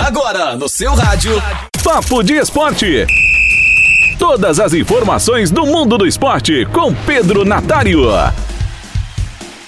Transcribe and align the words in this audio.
Agora 0.00 0.56
no 0.56 0.66
seu 0.66 0.94
rádio. 0.94 1.30
Papo 1.84 2.22
de 2.22 2.32
Esporte. 2.32 3.06
Todas 4.18 4.58
as 4.58 4.72
informações 4.72 5.50
do 5.50 5.66
mundo 5.66 5.98
do 5.98 6.06
esporte 6.06 6.66
com 6.72 6.94
Pedro 6.94 7.44
Natário. 7.44 8.00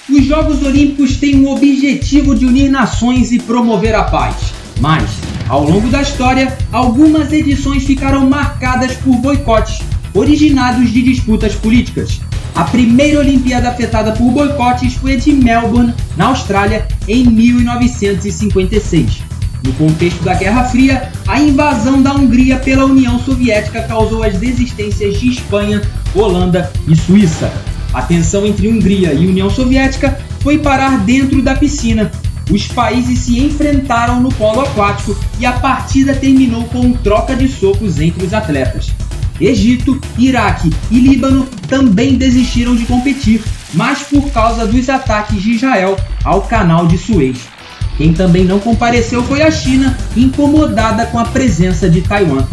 Os 0.08 0.24
Jogos 0.24 0.62
Olímpicos 0.62 1.18
têm 1.18 1.44
o 1.44 1.50
objetivo 1.50 2.34
de 2.34 2.46
unir 2.46 2.70
nações 2.70 3.30
e 3.30 3.38
promover 3.38 3.94
a 3.94 4.04
paz. 4.04 4.54
Mas, 4.80 5.04
ao 5.50 5.64
longo 5.64 5.90
da 5.90 6.00
história, 6.00 6.56
algumas 6.72 7.30
edições 7.30 7.84
ficaram 7.84 8.28
marcadas 8.28 8.96
por 8.96 9.14
boicotes 9.16 9.80
originados 10.14 10.90
de 10.90 11.02
disputas 11.02 11.54
políticas. 11.54 12.22
A 12.54 12.64
primeira 12.64 13.20
Olimpíada 13.20 13.68
afetada 13.68 14.12
por 14.12 14.30
boicotes 14.30 14.94
foi 14.94 15.14
a 15.14 15.18
de 15.18 15.30
Melbourne, 15.30 15.94
na 16.16 16.28
Austrália, 16.28 16.88
em 17.06 17.24
1956. 17.24 19.31
No 19.64 19.72
contexto 19.74 20.22
da 20.24 20.34
Guerra 20.34 20.64
Fria, 20.64 21.10
a 21.26 21.40
invasão 21.40 22.02
da 22.02 22.12
Hungria 22.12 22.58
pela 22.58 22.84
União 22.84 23.18
Soviética 23.20 23.82
causou 23.82 24.24
as 24.24 24.36
desistências 24.36 25.20
de 25.20 25.28
Espanha, 25.28 25.80
Holanda 26.14 26.72
e 26.88 26.96
Suíça. 26.96 27.52
A 27.94 28.02
tensão 28.02 28.44
entre 28.44 28.66
Hungria 28.66 29.12
e 29.12 29.26
União 29.26 29.48
Soviética 29.48 30.18
foi 30.40 30.58
parar 30.58 30.98
dentro 31.04 31.40
da 31.40 31.54
piscina. 31.54 32.10
Os 32.50 32.66
países 32.66 33.20
se 33.20 33.38
enfrentaram 33.38 34.20
no 34.20 34.32
polo 34.32 34.62
aquático 34.62 35.16
e 35.38 35.46
a 35.46 35.52
partida 35.52 36.12
terminou 36.14 36.64
com 36.64 36.92
troca 36.92 37.36
de 37.36 37.46
socos 37.48 38.00
entre 38.00 38.26
os 38.26 38.34
atletas. 38.34 38.92
Egito, 39.40 40.00
Iraque 40.18 40.70
e 40.90 40.98
Líbano 40.98 41.46
também 41.68 42.16
desistiram 42.16 42.74
de 42.74 42.84
competir, 42.84 43.42
mas 43.74 44.02
por 44.02 44.30
causa 44.30 44.66
dos 44.66 44.88
ataques 44.88 45.40
de 45.40 45.52
Israel 45.52 45.96
ao 46.24 46.42
canal 46.42 46.86
de 46.86 46.98
Suez. 46.98 47.51
Quem 47.96 48.12
também 48.12 48.44
não 48.44 48.58
compareceu 48.58 49.22
foi 49.22 49.42
a 49.42 49.50
China, 49.50 49.96
incomodada 50.16 51.06
com 51.06 51.18
a 51.18 51.24
presença 51.24 51.88
de 51.88 52.00
Taiwan. 52.00 52.44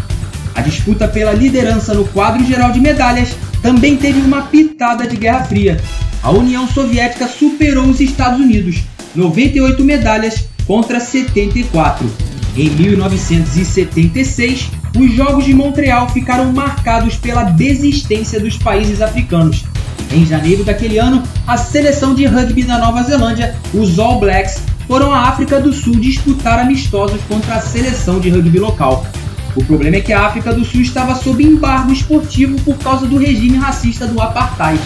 A 0.54 0.60
disputa 0.60 1.08
pela 1.08 1.32
liderança 1.32 1.94
no 1.94 2.04
quadro 2.08 2.44
geral 2.44 2.72
de 2.72 2.80
medalhas 2.80 3.34
também 3.62 3.96
teve 3.96 4.20
uma 4.20 4.42
pitada 4.42 5.06
de 5.06 5.16
Guerra 5.16 5.44
Fria. 5.44 5.80
A 6.22 6.30
União 6.30 6.68
Soviética 6.68 7.26
superou 7.26 7.86
os 7.86 8.00
Estados 8.00 8.40
Unidos, 8.40 8.82
98 9.14 9.82
medalhas 9.84 10.44
contra 10.66 11.00
74. 11.00 12.10
Em 12.56 12.68
1976, 12.68 14.68
os 14.98 15.14
Jogos 15.14 15.44
de 15.44 15.54
Montreal 15.54 16.08
ficaram 16.08 16.52
marcados 16.52 17.16
pela 17.16 17.44
desistência 17.44 18.40
dos 18.40 18.58
países 18.58 19.00
africanos. 19.00 19.64
Em 20.12 20.26
janeiro 20.26 20.64
daquele 20.64 20.98
ano, 20.98 21.22
a 21.46 21.56
seleção 21.56 22.14
de 22.14 22.26
rugby 22.26 22.64
da 22.64 22.78
Nova 22.78 23.02
Zelândia, 23.04 23.54
os 23.72 23.98
All 23.98 24.18
Blacks, 24.18 24.60
foram 24.90 25.14
à 25.14 25.28
África 25.28 25.60
do 25.60 25.72
Sul 25.72 26.00
disputar 26.00 26.58
amistosos 26.58 27.20
contra 27.28 27.54
a 27.54 27.60
seleção 27.60 28.18
de 28.18 28.28
rugby 28.28 28.58
local. 28.58 29.06
O 29.54 29.64
problema 29.64 29.94
é 29.94 30.00
que 30.00 30.12
a 30.12 30.26
África 30.26 30.52
do 30.52 30.64
Sul 30.64 30.80
estava 30.80 31.14
sob 31.14 31.44
embargo 31.44 31.92
esportivo 31.92 32.60
por 32.62 32.76
causa 32.76 33.06
do 33.06 33.16
regime 33.16 33.56
racista 33.56 34.08
do 34.08 34.20
apartheid. 34.20 34.82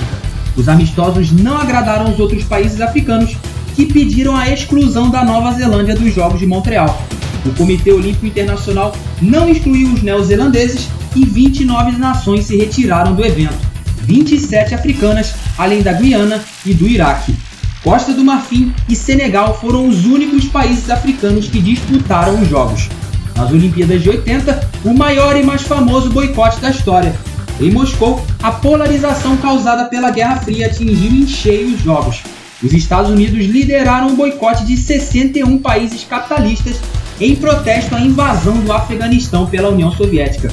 Os 0.59 0.69
amistosos 0.69 1.33
não 1.33 1.57
agradaram 1.57 2.13
os 2.13 2.21
outros 2.21 2.45
países 2.45 2.83
africanos 2.83 3.35
que 3.75 3.87
pediram 3.87 4.37
a 4.37 4.51
exclusão 4.51 5.09
da 5.09 5.25
Nova 5.25 5.55
Zelândia 5.55 5.95
dos 5.95 6.15
Jogos 6.15 6.39
de 6.39 6.47
Montreal. 6.47 7.03
O 7.47 7.55
Comitê 7.55 7.91
Olímpico 7.91 8.27
Internacional 8.27 8.95
não 9.23 9.49
excluiu 9.49 9.91
os 9.91 10.03
neozelandeses 10.03 10.87
e 11.17 11.25
29 11.25 11.93
nações 11.93 12.45
se 12.45 12.59
retiraram 12.59 13.15
do 13.15 13.25
evento, 13.25 13.57
27 14.03 14.75
africanas, 14.75 15.35
além 15.57 15.81
da 15.81 15.95
Guiana 15.95 16.45
e 16.67 16.75
do 16.75 16.87
Iraque. 16.87 17.35
Costa 17.85 18.15
do 18.15 18.25
Marfim 18.25 18.73
e 18.89 18.97
Senegal 18.97 19.61
foram 19.61 19.87
os 19.87 20.07
únicos 20.07 20.47
países 20.47 20.89
africanos 20.89 21.49
que 21.49 21.61
disputaram 21.61 22.41
os 22.41 22.49
Jogos. 22.49 22.89
Nas 23.37 23.53
Olimpíadas 23.53 24.03
de 24.03 24.09
80, 24.09 24.71
o 24.87 24.95
maior 24.95 25.37
e 25.37 25.43
mais 25.43 25.63
famoso 25.63 26.09
boicote 26.09 26.59
da 26.61 26.71
história. 26.71 27.15
Em 27.61 27.71
Moscou, 27.71 28.25
a 28.43 28.51
polarização 28.51 29.37
causada 29.37 29.85
pela 29.85 30.11
Guerra 30.11 30.37
Fria 30.37 30.67
atingiu 30.67 31.11
em 31.13 31.27
cheio 31.27 31.75
os 31.75 31.83
Jogos. 31.83 32.23
Os 32.63 32.73
Estados 32.73 33.11
Unidos 33.11 33.45
lideraram 33.45 34.09
o 34.09 34.17
boicote 34.17 34.65
de 34.65 34.79
61 34.79 35.59
países 35.59 36.05
capitalistas 36.05 36.81
em 37.21 37.37
protesto 37.37 37.95
à 37.95 38.01
invasão 38.01 38.61
do 38.61 38.73
Afeganistão 38.73 39.45
pela 39.47 39.69
União 39.69 39.93
Soviética. 39.93 40.51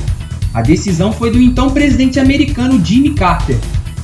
A 0.53 0.61
decisão 0.61 1.13
foi 1.13 1.31
do 1.31 1.39
então 1.39 1.69
presidente 1.69 2.19
americano 2.19 2.83
Jimmy 2.83 3.11
Carter. 3.11 3.57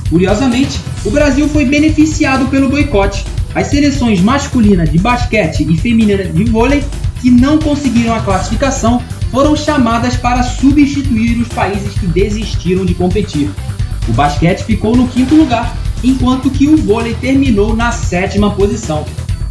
Curiosamente, 0.08 0.80
o 1.04 1.10
Brasil 1.10 1.48
foi 1.48 1.64
beneficiado 1.64 2.46
pelo 2.48 2.68
boicote. 2.68 3.24
As 3.54 3.68
seleções 3.68 4.20
masculina 4.20 4.86
de 4.86 4.98
basquete 4.98 5.66
e 5.68 5.76
feminina 5.76 6.24
de 6.24 6.44
vôlei, 6.44 6.82
que 7.20 7.30
não 7.30 7.58
conseguiram 7.58 8.14
a 8.14 8.20
classificação, 8.20 9.02
foram 9.30 9.54
chamadas 9.54 10.16
para 10.16 10.42
substituir 10.42 11.38
os 11.38 11.48
países 11.48 11.92
que 11.94 12.06
desistiram 12.06 12.84
de 12.84 12.94
competir. 12.94 13.50
O 14.08 14.12
basquete 14.12 14.62
ficou 14.62 14.96
no 14.96 15.08
quinto 15.08 15.34
lugar, 15.34 15.76
enquanto 16.02 16.50
que 16.50 16.68
o 16.68 16.76
vôlei 16.76 17.14
terminou 17.14 17.76
na 17.76 17.92
sétima 17.92 18.50
posição. 18.52 19.04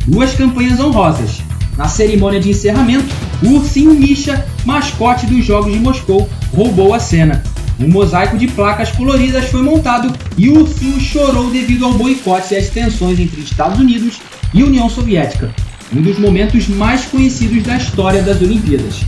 Duas 0.07 0.33
campanhas 0.33 0.79
honrosas, 0.79 1.41
na 1.77 1.87
cerimônia 1.87 2.39
de 2.39 2.49
encerramento, 2.49 3.13
o 3.43 3.49
ursinho 3.49 3.93
Misha, 3.93 4.45
mascote 4.65 5.27
dos 5.27 5.45
Jogos 5.45 5.71
de 5.71 5.79
Moscou, 5.79 6.27
roubou 6.51 6.93
a 6.93 6.99
cena. 6.99 7.43
Um 7.79 7.89
mosaico 7.89 8.37
de 8.37 8.47
placas 8.47 8.91
coloridas 8.91 9.45
foi 9.49 9.61
montado 9.61 10.11
e 10.35 10.49
o 10.49 10.61
ursinho 10.61 10.99
chorou 10.99 11.51
devido 11.51 11.85
ao 11.85 11.93
boicote 11.93 12.53
e 12.53 12.57
às 12.57 12.69
tensões 12.69 13.19
entre 13.19 13.41
Estados 13.41 13.79
Unidos 13.79 14.19
e 14.51 14.63
União 14.63 14.89
Soviética, 14.89 15.53
um 15.95 16.01
dos 16.01 16.17
momentos 16.17 16.67
mais 16.67 17.05
conhecidos 17.05 17.63
da 17.63 17.77
história 17.77 18.23
das 18.23 18.41
Olimpíadas. 18.41 19.01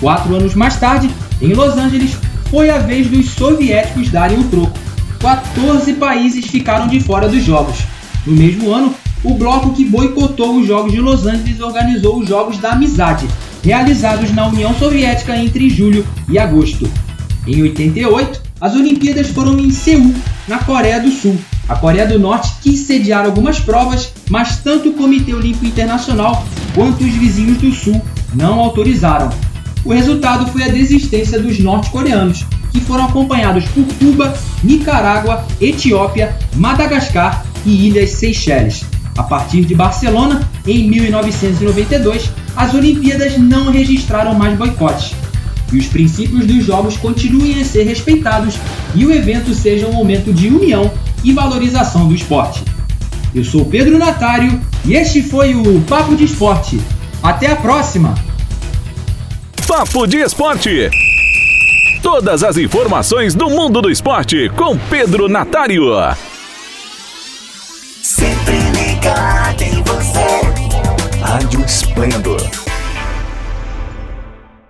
Quatro 0.00 0.34
anos 0.34 0.54
mais 0.54 0.76
tarde, 0.76 1.10
em 1.40 1.52
Los 1.52 1.76
Angeles, 1.76 2.16
foi 2.50 2.70
a 2.70 2.78
vez 2.78 3.08
dos 3.08 3.30
soviéticos 3.30 4.08
darem 4.10 4.38
o 4.38 4.44
troco. 4.44 4.78
14 5.20 5.92
países 5.94 6.46
ficaram 6.46 6.88
de 6.88 7.00
fora 7.00 7.28
dos 7.28 7.44
Jogos. 7.44 7.78
No 8.26 8.34
mesmo 8.34 8.72
ano, 8.72 8.94
o 9.22 9.34
bloco 9.34 9.74
que 9.74 9.84
boicotou 9.84 10.58
os 10.58 10.66
Jogos 10.66 10.92
de 10.92 11.00
Los 11.00 11.26
Angeles 11.26 11.60
organizou 11.60 12.20
os 12.20 12.28
Jogos 12.28 12.58
da 12.58 12.72
Amizade, 12.72 13.26
realizados 13.62 14.32
na 14.32 14.46
União 14.46 14.74
Soviética 14.74 15.36
entre 15.36 15.68
julho 15.68 16.06
e 16.28 16.38
agosto. 16.38 16.88
Em 17.46 17.62
88, 17.62 18.40
as 18.60 18.74
Olimpíadas 18.74 19.28
foram 19.28 19.58
em 19.58 19.70
Seul, 19.70 20.14
na 20.48 20.58
Coreia 20.58 21.00
do 21.00 21.10
Sul. 21.10 21.38
A 21.68 21.76
Coreia 21.76 22.06
do 22.06 22.18
Norte 22.18 22.52
quis 22.62 22.80
sediar 22.80 23.24
algumas 23.24 23.60
provas, 23.60 24.12
mas 24.30 24.58
tanto 24.58 24.90
o 24.90 24.94
Comitê 24.94 25.34
Olímpico 25.34 25.66
Internacional 25.66 26.46
quanto 26.74 27.04
os 27.04 27.12
vizinhos 27.12 27.58
do 27.58 27.72
Sul 27.72 28.02
não 28.34 28.60
autorizaram. 28.60 29.30
O 29.84 29.92
resultado 29.92 30.50
foi 30.50 30.62
a 30.62 30.68
desistência 30.68 31.38
dos 31.38 31.58
norte-coreanos, 31.58 32.44
que 32.72 32.80
foram 32.80 33.04
acompanhados 33.04 33.64
por 33.66 33.84
Cuba, 33.98 34.34
Nicarágua, 34.62 35.46
Etiópia, 35.60 36.36
Madagascar 36.56 37.44
e 37.66 37.88
Ilhas 37.88 38.10
Seychelles. 38.10 38.84
A 39.16 39.22
partir 39.22 39.64
de 39.64 39.74
Barcelona, 39.74 40.48
em 40.66 40.88
1992, 40.88 42.30
as 42.56 42.74
Olimpíadas 42.74 43.38
não 43.38 43.70
registraram 43.70 44.34
mais 44.34 44.56
boicotes. 44.56 45.14
E 45.72 45.78
os 45.78 45.86
princípios 45.86 46.46
dos 46.46 46.64
Jogos 46.64 46.96
continuem 46.96 47.60
a 47.60 47.64
ser 47.64 47.84
respeitados 47.84 48.54
e 48.94 49.04
o 49.04 49.12
evento 49.12 49.54
seja 49.54 49.86
um 49.86 49.92
momento 49.92 50.32
de 50.32 50.48
união 50.48 50.90
e 51.22 51.32
valorização 51.32 52.06
do 52.06 52.14
esporte. 52.14 52.62
Eu 53.34 53.44
sou 53.44 53.64
Pedro 53.64 53.98
Natário 53.98 54.60
e 54.84 54.94
este 54.94 55.22
foi 55.22 55.54
o 55.54 55.80
Papo 55.82 56.14
de 56.14 56.24
Esporte. 56.24 56.80
Até 57.22 57.50
a 57.50 57.56
próxima! 57.56 58.14
Papo 59.66 60.06
de 60.06 60.18
Esporte. 60.18 60.90
Todas 62.02 62.44
as 62.44 62.58
informações 62.58 63.34
do 63.34 63.48
mundo 63.48 63.80
do 63.80 63.90
esporte 63.90 64.50
com 64.50 64.78
Pedro 64.78 65.28
Natário. 65.28 65.84
Sempre 68.02 68.58
ligado 68.70 69.62
em 69.62 69.82
você. 69.82 70.54
Rádio 71.20 71.64
Esplendor 71.64 72.63